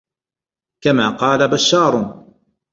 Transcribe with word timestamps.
كَمَا 0.83 1.09
قَالَ 1.09 1.47
بَشَّارٌ 1.49 2.23